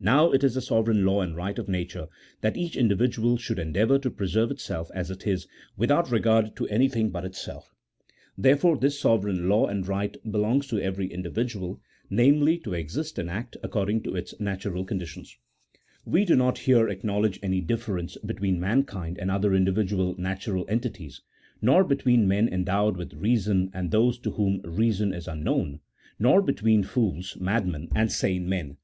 Now 0.00 0.32
it 0.32 0.42
is 0.42 0.54
the 0.54 0.60
sovereign 0.60 1.04
law 1.06 1.20
and 1.20 1.36
right 1.36 1.56
of 1.56 1.68
nature 1.68 2.08
that 2.40 2.56
each 2.56 2.76
individual 2.76 3.36
should 3.36 3.60
endeavour 3.60 4.00
to 4.00 4.10
preserve 4.10 4.50
itself 4.50 4.90
as 4.96 5.12
it 5.12 5.28
is, 5.28 5.46
without 5.76 6.10
regard 6.10 6.56
to 6.56 6.66
anything 6.66 7.10
but 7.10 7.24
itself; 7.24 7.72
therefore 8.36 8.76
this 8.76 8.98
sovereign 8.98 9.48
law 9.48 9.66
and 9.68 9.84
CHAP. 9.84 9.84
XVI.] 9.84 9.86
OF 9.86 9.86
THE 9.86 9.86
FOUNDATIONS 9.86 9.86
OF 9.86 9.98
A 10.02 10.08
STATE. 10.10 10.20
201 10.22 10.22
right 10.26 10.32
belongs 10.58 10.66
to 10.66 10.80
every 10.80 11.06
individual, 11.12 11.80
namely, 12.10 12.58
to 12.58 12.74
exist 12.74 13.18
and 13.20 13.30
act 13.30 13.56
according 13.62 14.02
to 14.02 14.16
its 14.16 14.40
natural 14.40 14.84
conditions. 14.84 15.36
"We 16.04 16.24
do 16.24 16.34
not 16.34 16.58
here 16.58 16.88
acknowledge 16.88 17.38
any 17.40 17.60
difference 17.60 18.16
between 18.26 18.58
mankind 18.58 19.18
and 19.20 19.30
other 19.30 19.54
individual 19.54 20.16
natural 20.18 20.64
entities, 20.68 21.20
nor 21.62 21.84
between 21.84 22.26
men 22.26 22.48
endowed 22.52 22.96
with 22.96 23.14
reason 23.14 23.70
and 23.72 23.92
those 23.92 24.18
to 24.18 24.32
whom 24.32 24.62
reason 24.64 25.14
is 25.14 25.28
unknown; 25.28 25.78
nor 26.18 26.42
between 26.42 26.82
fools, 26.82 27.36
madmen, 27.38 27.86
and 27.94 28.10
sane 28.10 28.48
men. 28.48 28.76